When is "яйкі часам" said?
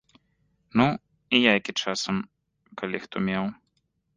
1.51-2.17